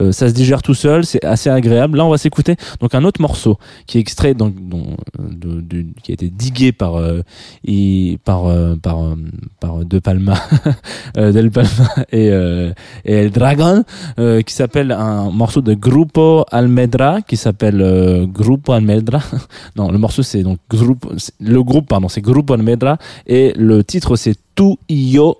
euh, 0.00 0.12
ça 0.12 0.28
se 0.28 0.34
digère 0.34 0.62
tout 0.62 0.74
seul, 0.74 1.04
c'est 1.04 1.24
assez 1.24 1.50
agréable. 1.50 1.98
Là, 1.98 2.04
on 2.06 2.10
va 2.10 2.18
s'écouter 2.18 2.56
donc 2.80 2.94
un 2.94 3.04
autre 3.04 3.20
morceau 3.20 3.58
qui 3.86 3.98
est 3.98 4.00
extrait 4.00 4.34
donc 4.34 4.54
de- 4.58 5.84
qui 6.02 6.12
a 6.12 6.14
été 6.14 6.28
digué 6.30 6.72
par 6.72 6.96
euh, 6.96 7.20
et- 7.66 8.18
par 8.24 8.46
euh, 8.46 8.76
par 8.76 9.02
euh, 9.04 9.14
par 9.60 9.73
De 9.94 10.00
Palma, 10.00 10.34
euh, 11.16 11.30
Del 11.32 11.50
Palma 11.50 11.88
et 12.12 12.30
euh, 12.30 12.72
et 13.04 13.14
El 13.14 13.30
Dragon, 13.30 13.84
euh, 14.18 14.42
qui 14.42 14.52
s'appelle 14.52 14.90
un 14.90 15.30
morceau 15.30 15.60
de 15.60 15.74
Grupo 15.74 16.44
Almedra, 16.50 17.22
qui 17.22 17.36
s'appelle 17.36 17.80
euh, 17.80 18.26
Grupo 18.26 18.72
Almedra. 18.72 19.20
non, 19.76 19.90
le 19.92 19.98
morceau 19.98 20.22
c'est 20.22 20.42
donc 20.42 20.58
c'est- 21.18 21.34
le 21.40 21.62
groupe 21.62 21.88
pardon, 21.88 22.08
c'est 22.08 22.20
Grupo 22.20 22.54
Almedra 22.54 22.98
et 23.26 23.52
le 23.56 23.84
titre 23.84 24.16
c'est 24.16 24.34
Tu 24.56 24.74
Yo. 24.88 25.36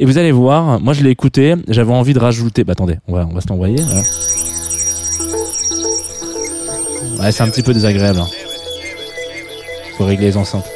Et 0.00 0.04
vous 0.06 0.16
allez 0.18 0.30
voir, 0.32 0.80
moi 0.80 0.92
je 0.92 1.02
l'ai 1.02 1.10
écouté, 1.10 1.54
j'avais 1.68 1.92
envie 1.92 2.14
de 2.14 2.18
rajouter. 2.20 2.62
Bah 2.64 2.72
attendez, 2.72 2.98
on 3.08 3.12
va 3.14 3.28
on 3.32 3.40
se 3.40 3.48
l'envoyer. 3.48 3.78
Ouais, 7.20 7.32
c'est 7.32 7.42
un 7.42 7.48
petit 7.48 7.62
peu 7.62 7.74
désagréable. 7.74 8.20
hein. 8.20 8.26
Faut 9.96 10.04
régler 10.04 10.26
les 10.26 10.36
enceintes. 10.36 10.68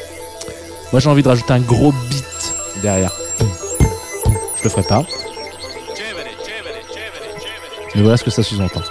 Moi 0.91 0.99
j'ai 0.99 1.09
envie 1.09 1.23
de 1.23 1.27
rajouter 1.29 1.53
un 1.53 1.59
gros 1.61 1.91
beat 2.09 2.22
derrière. 2.83 3.11
Je 4.57 4.63
le 4.63 4.69
ferai 4.69 4.83
pas. 4.83 5.03
Mais 7.95 8.01
voilà 8.01 8.17
ce 8.17 8.23
que 8.23 8.29
ça 8.29 8.43
sous-entend. 8.43 8.81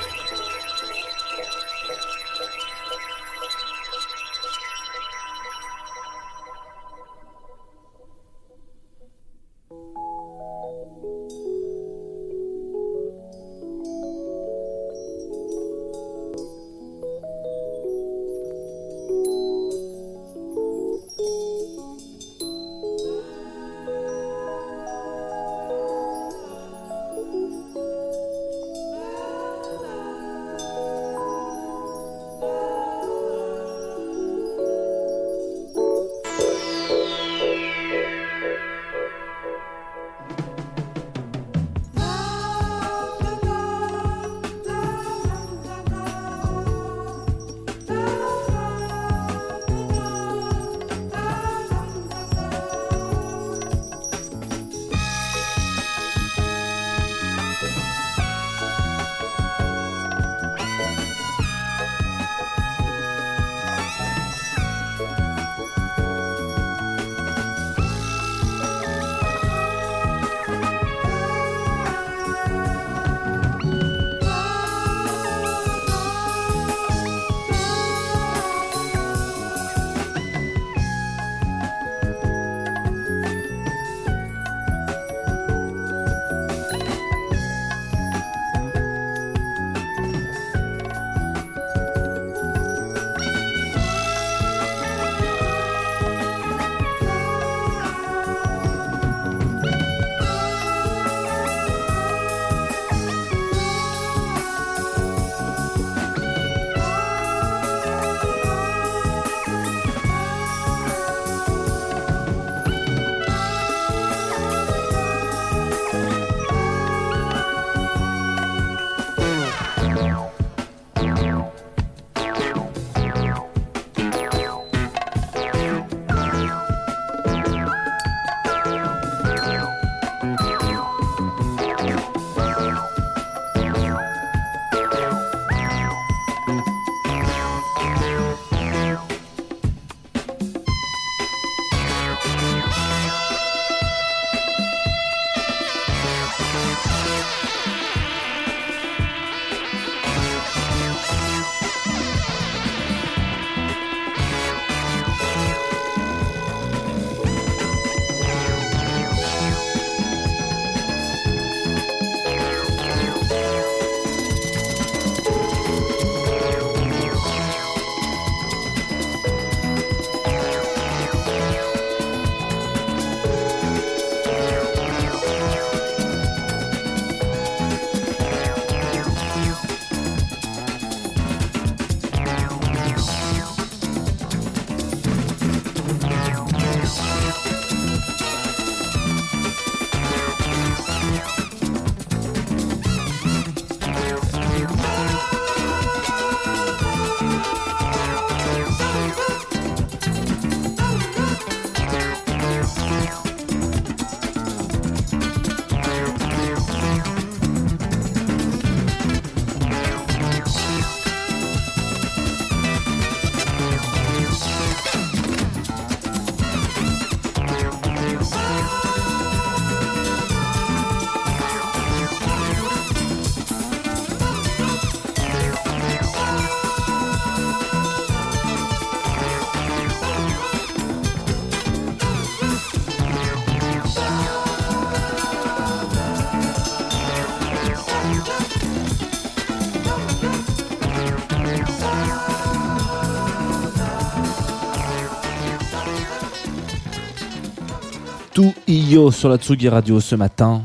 Sur 248.93 249.31
la 249.31 249.39
Tsugi 249.39 249.71
Radio 249.71 250.01
ce 250.01 250.15
matin 250.15 250.61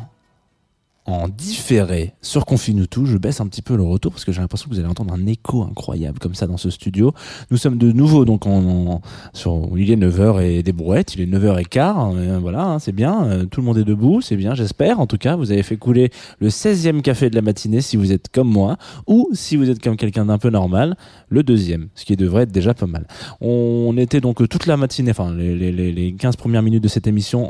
sur 2.22 2.46
Confine. 2.46 2.86
Je 3.06 3.18
baisse 3.18 3.42
un 3.42 3.48
petit 3.48 3.62
peu 3.62 3.76
le 3.76 3.84
retour 3.84 4.12
parce 4.14 4.24
que 4.26 4.32
j'ai 4.32 4.40
l'impression 4.42 4.70
que 4.70 4.74
vous 4.74 4.80
allez 4.80 4.88
entendre 4.90 5.14
un 5.14 5.26
écho 5.28 5.64
incroyable 5.64 6.18
comme 6.20 6.34
ça 6.34 6.48
dans 6.48 6.56
ce 6.58 6.70
studio. 6.70 7.14
Nous 7.52 7.58
sommes 7.58 7.78
de 7.78 7.92
nouveau 7.92 8.24
donc 8.26 8.46
en, 8.48 9.02
sur 9.34 9.68
il 9.76 9.92
est 9.92 9.96
9h 9.98 10.42
et 10.44 10.64
des 10.64 10.72
brouettes, 10.72 11.16
il 11.16 11.22
est 11.22 11.26
9h15, 11.26 12.16
euh, 12.16 12.40
voilà, 12.40 12.64
hein, 12.66 12.80
c'est 12.80 12.92
bien, 12.94 13.26
euh, 13.26 13.46
tout 13.46 13.60
le 13.62 13.66
monde 13.66 13.78
est 13.78 13.84
debout, 13.84 14.22
c'est 14.22 14.38
bien, 14.38 14.56
j'espère. 14.56 15.00
En 15.00 15.08
tout 15.08 15.18
cas, 15.18 15.36
vous 15.36 15.52
avez 15.52 15.62
fait 15.64 15.78
couler 15.78 16.10
le 16.40 16.48
16e 16.50 17.02
café 17.02 17.30
de 17.30 17.36
la 17.36 17.42
matinée 17.42 17.82
si 17.82 17.98
vous 17.98 18.12
êtes 18.14 18.30
comme 18.30 18.50
moi 18.50 18.78
ou 19.06 19.30
si 19.34 19.56
vous 19.58 19.70
êtes 19.70 19.82
comme 19.84 19.98
quelqu'un 19.98 20.26
d'un 20.26 20.38
peu 20.38 20.50
normal, 20.50 20.96
le 21.30 21.44
deuxième, 21.44 21.90
ce 21.96 22.06
qui 22.06 22.16
devrait 22.16 22.44
être 22.44 22.52
déjà 22.52 22.74
pas 22.74 22.88
mal. 22.88 23.08
On 23.42 23.96
était 23.98 24.22
donc 24.22 24.48
toute 24.48 24.66
la 24.68 24.78
matinée, 24.78 25.12
enfin 25.12 25.34
les, 25.34 25.56
les, 25.56 25.72
les- 25.72 25.92
les 25.92 26.14
15 26.14 26.36
premières 26.38 26.62
minutes 26.64 26.84
de 26.84 26.88
cette 26.88 27.08
émission 27.08 27.50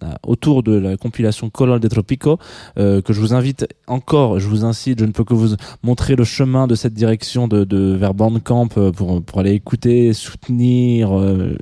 à- 0.00 0.18
autour 0.26 0.62
de 0.62 0.72
la 0.72 0.96
compilation 0.96 1.48
Color 1.50 1.78
de 1.80 1.88
Tropico 1.88 2.38
euh, 2.78 3.00
que 3.02 3.12
je 3.12 3.20
vous 3.20 3.34
invite 3.34 3.51
encore, 3.86 4.38
je 4.40 4.48
vous 4.48 4.64
incite, 4.64 4.98
je 5.00 5.04
ne 5.04 5.12
peux 5.12 5.24
que 5.24 5.34
vous 5.34 5.54
montrer 5.82 6.16
le 6.16 6.24
chemin 6.24 6.66
de 6.66 6.74
cette 6.74 6.94
direction 6.94 7.48
de, 7.48 7.94
vers 7.94 8.14
Bandcamp 8.14 8.68
euh, 8.76 8.92
pour, 8.92 9.22
pour 9.22 9.40
aller 9.40 9.52
écouter, 9.52 10.12
soutenir. 10.12 11.16
euh, 11.18 11.56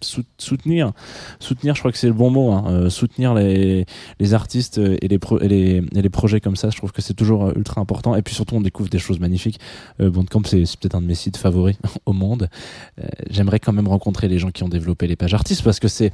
sou- 0.00 0.24
soutenir 0.36 0.92
soutenir 1.38 1.76
je 1.76 1.80
crois 1.80 1.92
que 1.92 1.98
c'est 1.98 2.08
le 2.08 2.12
bon 2.12 2.28
mot 2.28 2.50
hein, 2.50 2.64
euh, 2.66 2.90
soutenir 2.90 3.34
les, 3.34 3.86
les 4.18 4.34
artistes 4.34 4.78
et 4.78 5.06
les, 5.06 5.18
les, 5.42 5.80
les 5.80 6.08
projets 6.10 6.40
comme 6.40 6.56
ça 6.56 6.70
je 6.70 6.76
trouve 6.76 6.90
que 6.90 7.00
c'est 7.00 7.14
toujours 7.14 7.50
ultra 7.56 7.80
important 7.80 8.16
et 8.16 8.22
puis 8.22 8.34
surtout 8.34 8.56
on 8.56 8.60
découvre 8.60 8.88
des 8.90 8.98
choses 8.98 9.20
magnifiques 9.20 9.60
Bandcamp 10.00 10.42
c'est 10.44 10.58
peut-être 10.80 10.96
un 10.96 11.02
de 11.02 11.06
mes 11.06 11.14
sites 11.14 11.36
favoris 11.36 11.76
au 12.06 12.12
monde 12.14 12.48
j'aimerais 13.30 13.60
quand 13.60 13.72
même 13.72 13.86
rencontrer 13.86 14.26
les 14.26 14.40
gens 14.40 14.50
qui 14.50 14.64
ont 14.64 14.68
développé 14.68 15.06
les 15.06 15.14
pages 15.14 15.34
artistes 15.34 15.62
parce 15.62 15.78
que 15.78 15.86
c'est 15.86 16.12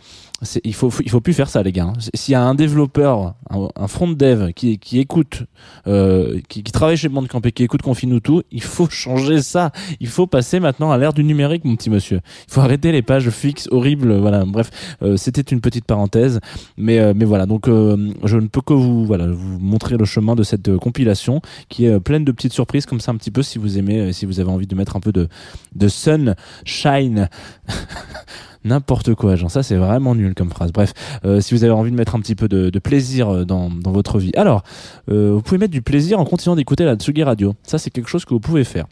il 0.64 0.74
faut 0.74 0.90
il 1.02 1.10
faut 1.10 1.20
plus 1.20 1.32
faire 1.32 1.48
ça 1.48 1.62
les 1.62 1.72
gars 1.72 1.84
hein. 1.84 1.92
s'il 2.14 2.32
y 2.32 2.34
a 2.34 2.42
un 2.42 2.54
développeur 2.54 3.34
un, 3.50 3.68
un 3.74 3.88
front 3.88 4.08
dev 4.08 4.52
qui 4.52 4.78
qui 4.78 5.00
écoute 5.00 5.42
euh, 5.86 6.40
qui, 6.48 6.62
qui 6.62 6.72
travaille 6.72 6.96
chez 6.96 7.08
Bandcamp 7.08 7.40
et 7.44 7.52
qui 7.52 7.64
écoute 7.64 7.82
Confine 7.82 8.20
tout 8.20 8.42
il 8.50 8.62
faut 8.62 8.88
changer 8.90 9.42
ça. 9.42 9.72
Il 10.00 10.08
faut 10.08 10.26
passer 10.26 10.60
maintenant 10.60 10.90
à 10.90 10.98
l'ère 10.98 11.12
du 11.12 11.24
numérique 11.24 11.64
mon 11.64 11.76
petit 11.76 11.90
monsieur. 11.90 12.20
Il 12.48 12.52
faut 12.52 12.60
arrêter 12.60 12.92
les 12.92 13.02
pages 13.02 13.30
fixes 13.30 13.68
horribles 13.70 14.16
voilà. 14.18 14.44
Bref 14.44 14.70
euh, 15.02 15.16
c'était 15.16 15.42
une 15.42 15.60
petite 15.60 15.84
parenthèse. 15.84 16.40
Mais 16.76 16.98
euh, 16.98 17.12
mais 17.14 17.24
voilà. 17.24 17.46
Donc 17.46 17.68
euh, 17.68 18.12
je 18.24 18.36
ne 18.36 18.46
peux 18.46 18.60
que 18.60 18.72
vous 18.72 19.04
voilà 19.04 19.26
vous 19.26 19.58
montrer 19.58 19.96
le 19.96 20.04
chemin 20.04 20.34
de 20.34 20.42
cette 20.42 20.68
euh, 20.68 20.78
compilation 20.78 21.40
qui 21.68 21.86
est 21.86 21.94
euh, 21.94 22.00
pleine 22.00 22.24
de 22.24 22.32
petites 22.32 22.52
surprises 22.52 22.86
comme 22.86 23.00
ça 23.00 23.12
un 23.12 23.16
petit 23.16 23.30
peu 23.30 23.42
si 23.42 23.58
vous 23.58 23.78
aimez 23.78 24.12
si 24.12 24.26
vous 24.26 24.40
avez 24.40 24.50
envie 24.50 24.66
de 24.66 24.74
mettre 24.74 24.96
un 24.96 25.00
peu 25.00 25.12
de 25.12 25.28
de 25.74 25.88
sunshine 25.88 27.28
n'importe 28.64 29.14
quoi 29.14 29.36
genre 29.36 29.50
ça 29.50 29.62
c'est 29.62 29.76
vraiment 29.76 30.14
nul 30.14 30.34
comme 30.34 30.50
phrase. 30.50 30.72
Bref 30.72 30.92
euh, 31.24 31.40
si 31.40 31.54
vous 31.54 31.64
avez 31.64 31.72
envie 31.72 31.90
de 31.90 31.96
mettre 31.96 32.14
un 32.14 32.20
petit 32.20 32.34
peu 32.34 32.48
de, 32.48 32.78
plaisir 32.78 33.28
euh, 33.28 33.44
dans, 33.44 33.70
dans 33.70 33.92
votre 33.92 34.18
vie. 34.18 34.32
Alors 34.36 34.62
euh, 35.10 35.32
vous 35.32 35.42
pouvez 35.42 35.58
mettre 35.58 35.72
du 35.72 35.82
plaisir 35.82 36.18
en 36.18 36.24
continuant 36.24 36.56
d'écouter 36.56 36.84
la 36.84 36.94
Tsugi 36.94 37.22
Radio. 37.22 37.54
Ça 37.62 37.78
c'est 37.78 37.90
quelque 37.90 38.08
chose 38.08 38.24
que 38.24 38.34
vous 38.34 38.40
pouvez 38.40 38.64
faire. 38.64 38.86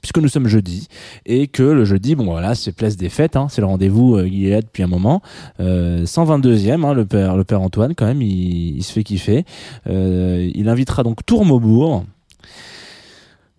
Puisque 0.00 0.18
nous 0.18 0.28
sommes 0.28 0.46
jeudi 0.46 0.88
et 1.26 1.48
que 1.48 1.62
le 1.62 1.84
jeudi 1.84 2.14
bon 2.14 2.24
voilà 2.24 2.54
c'est 2.54 2.72
place 2.72 2.96
des 2.96 3.08
fêtes 3.08 3.36
hein, 3.36 3.48
c'est 3.50 3.60
le 3.60 3.66
rendez-vous 3.66 4.16
euh, 4.16 4.28
il 4.28 4.46
est 4.46 4.50
là 4.50 4.62
depuis 4.62 4.82
un 4.82 4.86
moment. 4.86 5.22
Euh, 5.60 6.04
122e 6.04 6.84
hein, 6.84 6.94
le 6.94 7.04
père 7.04 7.36
le 7.36 7.44
père 7.44 7.60
Antoine 7.60 7.94
quand 7.94 8.06
même 8.06 8.22
il, 8.22 8.76
il 8.76 8.82
se 8.82 8.92
fait 8.92 9.02
kiffer. 9.02 9.44
Euh, 9.88 10.50
il 10.54 10.68
invitera 10.68 11.02
donc 11.02 11.24
Tourmaubourg 11.26 12.04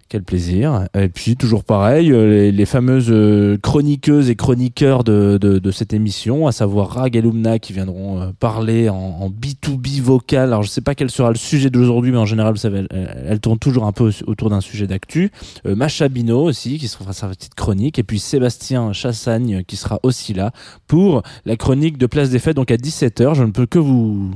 quel 0.09 0.23
plaisir. 0.23 0.85
Et 0.97 1.07
puis 1.07 1.35
toujours 1.35 1.63
pareil, 1.63 2.11
euh, 2.11 2.29
les, 2.29 2.51
les 2.51 2.65
fameuses 2.65 3.09
euh, 3.09 3.57
chroniqueuses 3.61 4.29
et 4.29 4.35
chroniqueurs 4.35 5.03
de, 5.03 5.37
de, 5.39 5.59
de 5.59 5.71
cette 5.71 5.93
émission, 5.93 6.47
à 6.47 6.51
savoir 6.51 6.89
Rag 6.89 7.15
et 7.15 7.21
Lumna 7.21 7.59
qui 7.59 7.73
viendront 7.73 8.19
euh, 8.21 8.25
parler 8.39 8.89
en, 8.89 8.95
en 8.95 9.29
B2B 9.29 10.01
vocal. 10.01 10.49
Alors 10.49 10.63
je 10.63 10.69
sais 10.69 10.81
pas 10.81 10.95
quel 10.95 11.09
sera 11.11 11.29
le 11.29 11.37
sujet 11.37 11.69
d'aujourd'hui, 11.69 12.11
mais 12.11 12.17
en 12.17 12.25
général, 12.25 12.53
vous 12.53 12.59
savez, 12.59 12.85
elle- 12.89 13.25
elle 13.29 13.39
tourne 13.39 13.59
toujours 13.59 13.85
un 13.85 13.91
peu 13.91 14.11
autour 14.27 14.49
d'un 14.49 14.61
sujet 14.61 14.87
d'actu. 14.87 15.31
Euh, 15.65 15.75
Macha 15.75 16.09
Bino 16.09 16.41
aussi 16.43 16.77
qui 16.79 16.87
sera 16.87 17.13
sa 17.13 17.27
petite 17.27 17.53
chronique. 17.55 17.99
Et 17.99 18.03
puis 18.03 18.19
Sébastien 18.19 18.91
Chassagne 18.93 19.63
qui 19.67 19.75
sera 19.75 19.99
aussi 20.03 20.33
là 20.33 20.51
pour 20.87 21.21
la 21.45 21.55
chronique 21.55 21.97
de 21.97 22.07
Place 22.07 22.29
des 22.31 22.39
Fêtes, 22.39 22.55
donc 22.55 22.71
à 22.71 22.77
17h. 22.77 23.35
Je 23.35 23.43
ne 23.43 23.51
peux 23.51 23.65
que 23.67 23.79
vous 23.79 24.31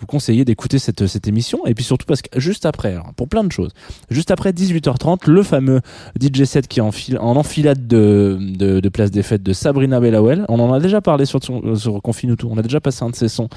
vous 0.00 0.06
conseiller 0.06 0.44
d'écouter 0.44 0.78
cette, 0.78 1.06
cette 1.06 1.28
émission. 1.28 1.66
Et 1.66 1.74
puis 1.74 1.84
surtout 1.84 2.06
parce 2.06 2.22
que 2.22 2.38
juste 2.38 2.66
après 2.66 2.96
pour 3.16 3.28
plein 3.28 3.44
de 3.44 3.52
choses 3.52 3.72
juste 4.10 4.30
après 4.30 4.50
18h30 4.52 5.28
le 5.28 5.42
fameux 5.42 5.80
DJ 6.20 6.44
set 6.44 6.68
qui 6.68 6.80
est 6.80 6.82
en, 6.82 6.90
en 7.20 7.36
enfilade 7.36 7.86
de, 7.86 8.38
de, 8.40 8.80
de 8.80 8.88
Place 8.88 9.10
des 9.10 9.22
Fêtes 9.22 9.42
de 9.42 9.52
Sabrina 9.52 10.00
Bellawell. 10.00 10.44
On 10.48 10.60
en 10.60 10.72
a 10.72 10.80
déjà 10.80 11.00
parlé 11.00 11.24
sur, 11.24 11.40
sur 11.42 12.00
tout. 12.38 12.48
On 12.50 12.58
a 12.58 12.62
déjà 12.62 12.80
passé 12.80 13.04
un 13.04 13.10
de 13.10 13.16
ses 13.16 13.28
sons. 13.28 13.48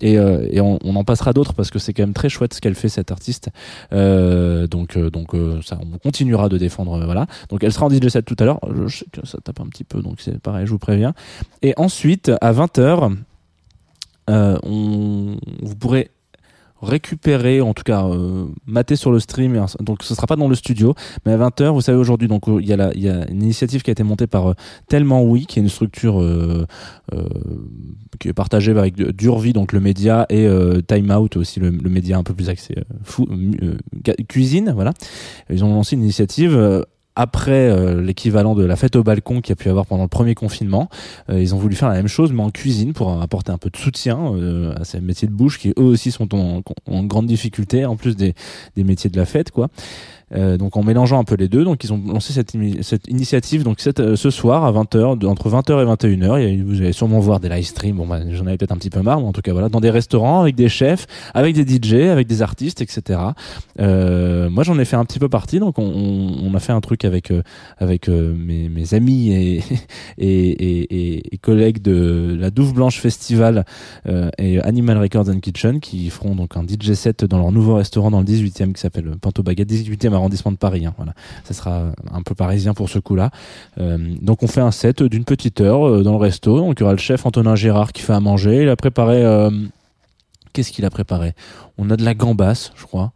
Et, 0.00 0.18
euh, 0.18 0.46
et 0.50 0.60
on, 0.60 0.78
on 0.84 0.96
en 0.96 1.04
passera 1.04 1.32
d'autres 1.32 1.54
parce 1.54 1.70
que 1.70 1.78
c'est 1.78 1.92
quand 1.92 2.02
même 2.02 2.14
très 2.14 2.28
chouette 2.28 2.54
ce 2.54 2.60
qu'elle 2.60 2.74
fait 2.74 2.88
cette 2.88 3.10
artiste. 3.10 3.48
Euh, 3.92 4.66
donc 4.66 4.96
euh, 4.96 5.10
donc 5.10 5.34
euh, 5.34 5.60
ça 5.62 5.78
on 5.80 5.98
continuera 5.98 6.48
de 6.48 6.58
défendre 6.58 6.94
euh, 7.00 7.04
voilà. 7.04 7.26
Donc 7.48 7.64
elle 7.64 7.72
sera 7.72 7.86
en 7.86 7.90
DJ 7.90 8.08
set 8.08 8.24
tout 8.24 8.36
à 8.38 8.44
l'heure. 8.44 8.60
Je 8.86 8.98
sais 8.98 9.06
que 9.12 9.26
ça 9.26 9.38
tape 9.42 9.60
un 9.60 9.66
petit 9.66 9.84
peu 9.84 10.02
donc 10.02 10.20
c'est 10.20 10.38
pareil 10.38 10.66
je 10.66 10.70
vous 10.72 10.78
préviens. 10.78 11.14
Et 11.62 11.74
ensuite 11.76 12.30
à 12.40 12.52
20h 12.52 13.16
euh, 14.32 14.58
on, 14.62 15.36
vous 15.62 15.76
pourrez 15.76 16.10
récupérer, 16.80 17.60
en 17.60 17.74
tout 17.74 17.84
cas 17.84 18.06
euh, 18.06 18.46
mater 18.66 18.96
sur 18.96 19.12
le 19.12 19.20
stream. 19.20 19.64
Donc 19.80 20.02
ce 20.02 20.16
sera 20.16 20.26
pas 20.26 20.34
dans 20.34 20.48
le 20.48 20.56
studio, 20.56 20.94
mais 21.24 21.32
à 21.32 21.38
20h, 21.38 21.72
vous 21.72 21.80
savez 21.80 21.96
aujourd'hui, 21.96 22.26
donc 22.26 22.48
euh, 22.48 22.60
il 22.60 22.66
y 22.66 22.72
a 22.72 22.76
la, 22.76 22.92
il 22.94 23.02
y 23.02 23.08
a 23.08 23.30
une 23.30 23.42
initiative 23.42 23.82
qui 23.82 23.90
a 23.90 23.92
été 23.92 24.02
montée 24.02 24.26
par 24.26 24.54
Tellement 24.88 25.22
Oui, 25.22 25.46
qui 25.46 25.60
est 25.60 25.62
une 25.62 25.68
structure 25.68 26.20
qui 28.18 28.28
est 28.28 28.32
partagée 28.32 28.72
avec 28.72 28.96
Durvi, 28.96 29.52
donc 29.52 29.72
le 29.72 29.80
média, 29.80 30.26
et 30.28 30.48
Time 30.88 31.10
Out 31.12 31.36
aussi, 31.36 31.60
le, 31.60 31.70
média 31.70 32.18
un 32.18 32.24
peu 32.24 32.34
plus 32.34 32.48
axé 32.48 32.74
fou, 33.04 33.28
cuisine, 34.28 34.72
voilà. 34.74 34.92
Ils 35.50 35.64
ont 35.64 35.72
lancé 35.72 35.94
une 35.94 36.02
initiative. 36.02 36.84
Après 37.16 37.68
euh, 37.68 38.00
l'équivalent 38.00 38.54
de 38.54 38.64
la 38.64 38.76
fête 38.76 38.96
au 38.96 39.02
balcon 39.02 39.40
qu'il 39.40 39.50
y 39.50 39.52
a 39.52 39.56
pu 39.56 39.68
avoir 39.68 39.86
pendant 39.86 40.04
le 40.04 40.08
premier 40.08 40.34
confinement, 40.34 40.88
euh, 41.30 41.40
ils 41.40 41.54
ont 41.54 41.58
voulu 41.58 41.74
faire 41.74 41.88
la 41.88 41.94
même 41.94 42.08
chose 42.08 42.32
mais 42.32 42.42
en 42.42 42.50
cuisine 42.50 42.92
pour 42.92 43.20
apporter 43.20 43.52
un 43.52 43.58
peu 43.58 43.70
de 43.70 43.76
soutien 43.76 44.34
euh, 44.34 44.74
à 44.76 44.84
ces 44.84 45.00
métiers 45.00 45.28
de 45.28 45.32
bouche 45.32 45.58
qui 45.58 45.70
eux 45.70 45.82
aussi 45.82 46.10
sont 46.10 46.34
en, 46.34 46.62
en 46.90 47.04
grande 47.04 47.26
difficulté 47.26 47.84
en 47.84 47.96
plus 47.96 48.16
des, 48.16 48.34
des 48.76 48.84
métiers 48.84 49.10
de 49.10 49.16
la 49.16 49.26
fête 49.26 49.50
quoi. 49.50 49.68
Euh, 50.34 50.56
donc 50.56 50.76
en 50.76 50.82
mélangeant 50.82 51.18
un 51.18 51.24
peu 51.24 51.34
les 51.34 51.48
deux, 51.48 51.64
donc 51.64 51.84
ils 51.84 51.92
ont 51.92 52.00
lancé 52.06 52.32
cette, 52.32 52.54
initiative 53.08 53.64
donc 53.64 53.78
euh, 53.98 54.16
ce 54.16 54.30
soir 54.30 54.64
à 54.64 54.72
20h, 54.72 55.18
de- 55.18 55.26
entre 55.26 55.50
20h 55.50 55.82
et 55.82 55.84
21h, 55.84 56.40
il 56.40 56.58
y 56.58 56.60
a- 56.60 56.64
vous 56.64 56.80
allez 56.80 56.92
sûrement 56.92 57.20
voir 57.20 57.40
des 57.40 57.48
live 57.48 57.64
streams, 57.64 57.96
bon 57.96 58.06
bah, 58.06 58.20
j'en 58.30 58.46
avais 58.46 58.56
peut-être 58.56 58.72
un 58.72 58.76
petit 58.76 58.90
peu 58.90 59.02
marre, 59.02 59.20
mais 59.20 59.26
en 59.26 59.32
tout 59.32 59.42
cas 59.42 59.52
voilà, 59.52 59.68
dans 59.68 59.80
des 59.80 59.90
restaurants 59.90 60.40
avec 60.40 60.54
des 60.54 60.68
chefs, 60.68 61.06
avec 61.34 61.54
des 61.54 61.64
DJ, 61.66 62.08
avec 62.08 62.26
des 62.26 62.42
artistes, 62.42 62.80
etc. 62.80 63.20
Euh, 63.80 64.48
moi 64.48 64.64
j'en 64.64 64.78
ai 64.78 64.84
fait 64.84 64.96
un 64.96 65.04
petit 65.04 65.18
peu 65.18 65.28
partie, 65.28 65.58
donc 65.58 65.78
on, 65.78 66.52
a 66.54 66.60
fait 66.60 66.72
un 66.72 66.80
truc 66.80 67.04
avec 67.04 67.32
avec 67.78 68.08
mes, 68.08 68.94
amis 68.94 69.32
et, 69.32 69.62
et, 70.18 71.34
et, 71.34 71.38
collègues 71.38 71.80
de 71.80 72.36
la 72.38 72.50
Douve 72.50 72.74
Blanche 72.74 72.98
Festival 73.00 73.64
et 74.38 74.60
Animal 74.60 74.98
Records 74.98 75.28
and 75.28 75.40
Kitchen 75.40 75.80
qui 75.80 76.10
feront 76.10 76.34
donc 76.34 76.56
un 76.56 76.62
DJ 76.62 76.92
set 76.92 77.24
dans 77.24 77.38
leur 77.38 77.52
nouveau 77.52 77.74
restaurant 77.74 78.10
dans 78.10 78.20
le 78.20 78.26
18e 78.26 78.72
qui 78.72 78.80
s'appelle 78.80 79.12
Pinto 79.20 79.42
Baguette, 79.42 79.70
18e 79.70 80.14
arrondissement 80.22 80.52
de 80.52 80.56
Paris. 80.56 80.86
hein, 80.86 80.94
voilà, 80.96 81.12
ça 81.44 81.54
sera 81.54 81.92
un 82.12 82.22
peu 82.22 82.34
parisien 82.34 82.74
pour 82.74 82.88
ce 82.88 82.98
coup-là. 82.98 83.30
Euh, 83.78 83.98
donc 84.20 84.42
on 84.42 84.46
fait 84.46 84.60
un 84.60 84.70
set 84.70 85.02
d'une 85.02 85.24
petite 85.24 85.60
heure 85.60 85.86
euh, 85.86 86.02
dans 86.02 86.12
le 86.12 86.16
resto. 86.18 86.56
Donc 86.58 86.78
il 86.78 86.80
y 86.80 86.84
aura 86.84 86.92
le 86.92 86.98
chef 86.98 87.26
Antonin 87.26 87.54
Gérard 87.54 87.92
qui 87.92 88.02
fait 88.02 88.14
à 88.14 88.20
manger. 88.20 88.62
Il 88.62 88.68
a 88.68 88.76
préparé. 88.76 89.22
euh, 89.24 89.50
Qu'est-ce 90.52 90.70
qu'il 90.72 90.84
a 90.84 90.90
préparé? 90.90 91.32
On 91.78 91.88
a 91.90 91.96
de 91.96 92.04
la 92.04 92.14
gambasse, 92.14 92.72
je 92.76 92.84
crois. 92.84 93.12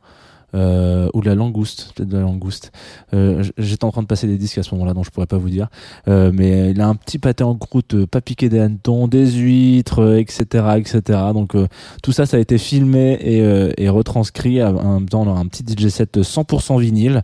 Euh, 0.54 1.09
ou 1.12 1.20
de 1.20 1.26
la 1.26 1.35
langouste, 1.35 1.92
peut-être 1.94 2.09
de 2.09 2.16
la 2.16 2.22
langouste. 2.22 2.72
Euh, 3.12 3.42
J'étais 3.59 3.85
en 3.85 3.90
train 3.90 4.02
de 4.02 4.06
passer 4.06 4.26
des 4.26 4.38
disques 4.38 4.59
à 4.59 4.62
ce 4.62 4.74
moment-là, 4.74 4.94
donc 4.94 5.04
je 5.04 5.11
pourrais 5.11 5.26
pas 5.26 5.38
vous 5.38 5.50
dire. 5.50 5.68
Euh, 6.09 6.30
mais 6.32 6.70
il 6.70 6.80
a 6.80 6.87
un 6.87 6.94
petit 6.94 7.18
pâté 7.18 7.42
en 7.44 7.56
croûte, 7.56 7.94
euh, 7.94 8.06
pas 8.06 8.20
piqué 8.20 8.48
des 8.48 8.61
hannetons, 8.61 9.09
des 9.09 9.32
huîtres, 9.32 10.00
euh, 10.00 10.18
etc., 10.18 10.64
etc. 10.76 11.18
Donc 11.35 11.56
euh, 11.56 11.66
tout 12.02 12.12
ça, 12.12 12.26
ça 12.26 12.37
a 12.37 12.40
été 12.40 12.59
filmé 12.59 13.18
et, 13.20 13.82
et 13.82 13.88
retranscrit 13.88 14.62
en 14.62 15.00
même 15.00 15.09
temps 15.09 15.24
dans 15.24 15.37
un 15.37 15.46
petit 15.46 15.64
DJ 15.64 15.88
set 15.88 16.18
100% 16.18 16.80
vinyle. 16.80 17.22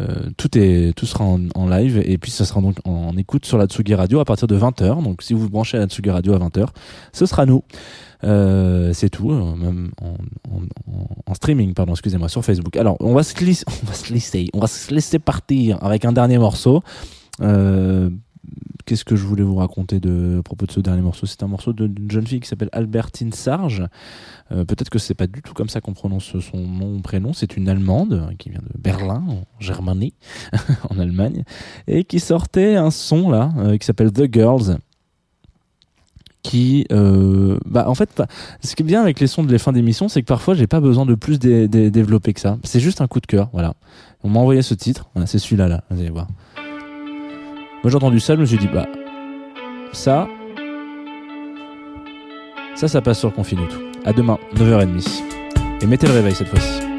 Euh, 0.00 0.28
tout 0.36 0.58
est 0.58 0.92
tout 0.94 1.06
sera 1.06 1.24
en, 1.24 1.68
live 1.68 2.02
et 2.04 2.18
puis 2.18 2.30
ça 2.30 2.44
sera 2.44 2.60
donc 2.60 2.76
en, 2.84 2.90
en 2.90 3.16
écoute 3.16 3.46
sur 3.46 3.56
la 3.56 3.66
Tsugi 3.66 3.94
Radio 3.94 4.20
à 4.20 4.24
partir 4.24 4.46
de 4.46 4.58
20h. 4.58 5.02
Donc 5.02 5.22
si 5.22 5.32
vous 5.32 5.40
vous 5.40 5.50
branchez 5.50 5.78
à 5.78 5.80
la 5.80 5.86
Tsugi 5.86 6.10
Radio 6.10 6.34
à 6.34 6.38
20h, 6.38 6.66
ce 7.12 7.24
sera 7.24 7.46
nous. 7.46 7.62
Euh, 8.24 8.92
c'est 8.92 9.10
tout, 9.10 9.30
euh, 9.30 9.54
même 9.54 9.90
en, 11.26 11.34
streaming, 11.34 11.74
pardon, 11.74 11.92
excusez-moi, 11.92 12.28
sur 12.28 12.44
Facebook. 12.44 12.76
Alors, 12.76 12.96
on 13.00 13.14
va 13.14 13.22
se 13.22 13.34
glisser, 13.34 13.64
on 13.82 13.86
va 13.86 13.92
se 13.92 14.12
laisser, 14.12 14.48
on 14.54 14.60
va 14.60 14.66
laisser 14.90 15.18
partir 15.18 15.82
avec 15.82 16.04
un 16.04 16.12
dernier 16.12 16.38
morceau. 16.38 16.82
Euh, 17.42 18.10
Qu'est-ce 18.84 19.04
que 19.04 19.16
je 19.16 19.26
voulais 19.26 19.42
vous 19.42 19.56
raconter 19.56 19.98
de, 19.98 20.36
à 20.38 20.42
propos 20.44 20.64
de 20.64 20.70
ce 20.70 20.78
dernier 20.78 21.02
morceau? 21.02 21.26
C'est 21.26 21.42
un 21.42 21.48
morceau 21.48 21.72
d'une 21.72 22.08
jeune 22.08 22.24
fille 22.24 22.38
qui 22.38 22.46
s'appelle 22.48 22.68
Albertine 22.70 23.32
Sarge. 23.32 23.84
Euh, 24.52 24.64
Peut-être 24.64 24.90
que 24.90 25.00
c'est 25.00 25.14
pas 25.14 25.26
du 25.26 25.42
tout 25.42 25.54
comme 25.54 25.68
ça 25.68 25.80
qu'on 25.80 25.92
prononce 25.92 26.38
son 26.38 26.58
nom 26.58 27.00
prénom. 27.00 27.32
C'est 27.32 27.56
une 27.56 27.68
Allemande 27.68 28.12
euh, 28.12 28.34
qui 28.38 28.50
vient 28.50 28.60
de 28.60 28.80
Berlin, 28.80 29.24
en 29.28 29.42
Germanie, 29.58 30.14
en 30.90 31.00
Allemagne, 31.00 31.42
et 31.88 32.04
qui 32.04 32.20
sortait 32.20 32.76
un 32.76 32.92
son 32.92 33.28
là 33.28 33.52
qui 33.80 33.84
s'appelle 33.84 34.12
The 34.12 34.32
Girls, 34.32 34.78
qui 36.46 36.86
euh, 36.92 37.58
bah 37.66 37.88
en 37.88 37.96
fait 37.96 38.22
ce 38.62 38.76
qui 38.76 38.82
est 38.82 38.86
bien 38.86 39.02
avec 39.02 39.18
les 39.18 39.26
sons 39.26 39.42
de 39.42 39.50
les 39.50 39.58
fins 39.58 39.72
d'émission 39.72 40.08
c'est 40.08 40.22
que 40.22 40.26
parfois 40.26 40.54
j'ai 40.54 40.68
pas 40.68 40.80
besoin 40.80 41.04
de 41.04 41.14
plus 41.14 41.38
développer 41.40 42.32
que 42.32 42.40
ça. 42.40 42.56
C'est 42.62 42.78
juste 42.78 43.00
un 43.00 43.08
coup 43.08 43.20
de 43.20 43.26
cœur 43.26 43.48
voilà. 43.52 43.74
On 44.22 44.28
m'a 44.28 44.40
envoyé 44.40 44.62
ce 44.62 44.74
titre. 44.74 45.08
C'est 45.26 45.38
celui-là 45.38 45.68
là. 45.68 45.82
Vous 45.90 46.00
allez 46.00 46.10
voir. 46.10 46.28
Moi 47.82 47.90
j'ai 47.90 47.96
entendu 47.96 48.20
ça 48.20 48.36
je 48.36 48.40
me 48.40 48.46
suis 48.46 48.58
dit 48.58 48.68
bah 48.72 48.86
ça 49.92 50.28
ça 52.76 52.86
ça 52.86 53.00
passe 53.00 53.18
sur 53.18 53.32
Confine 53.32 53.58
tout. 53.68 53.80
À 54.04 54.12
demain 54.12 54.38
9h30 54.54 55.22
et 55.82 55.86
mettez 55.86 56.06
le 56.06 56.12
réveil 56.12 56.34
cette 56.34 56.48
fois-ci. 56.48 56.95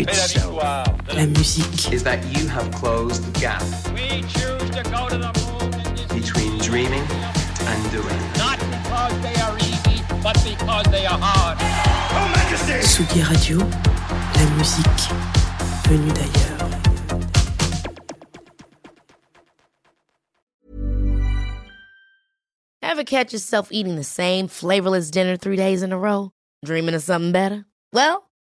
et 0.00 0.06
de 0.06 0.40
show. 0.40 0.56
La 0.56 1.26
musique. 1.26 1.92
Is 1.92 2.02
that 2.04 2.20
you 2.36 2.48
have 2.48 2.70
closed 2.72 3.24
the 3.24 3.40
gap 3.40 3.62
We 3.94 4.22
choose 4.22 4.70
to 4.70 4.82
go 4.84 5.08
to 5.08 5.18
the 5.18 5.32
moon 5.40 5.70
between 6.08 6.58
dreaming 6.58 7.04
and 7.66 7.90
doing. 7.90 8.20
Not 8.38 8.58
because 8.58 9.14
they 9.22 9.34
are 9.40 9.56
easy, 9.58 10.02
but 10.22 10.36
because 10.44 10.86
they 10.90 11.06
are 11.06 11.18
hard. 11.18 11.58
Oh, 11.60 12.28
Majesty! 12.36 12.80
Tsugi 12.80 13.22
Radio, 13.28 13.58
la 13.58 14.44
musique 14.56 15.02
venue 15.88 16.12
d'ailleurs. 16.12 16.50
Ever 22.82 23.04
catch 23.04 23.32
yourself 23.32 23.68
eating 23.70 23.96
the 23.96 24.04
same 24.04 24.48
flavorless 24.48 25.10
dinner 25.10 25.36
three 25.36 25.56
days 25.56 25.82
in 25.82 25.92
a 25.92 25.98
row? 25.98 26.32
Dreaming 26.64 26.94
of 26.94 27.02
something 27.02 27.32
better? 27.32 27.64
Well, 27.92 28.29